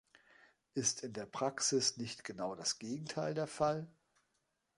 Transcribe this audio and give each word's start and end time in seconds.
Ist 0.73 1.03
in 1.03 1.13
der 1.13 1.27
Praxis 1.27 1.97
nicht 1.97 2.23
genau 2.23 2.55
das 2.55 2.79
Gegenteil 2.79 3.35
der 3.35 3.45
Fall? 3.45 3.85